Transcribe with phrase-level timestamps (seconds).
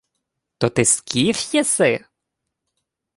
[0.57, 2.05] —То ти скіф єси?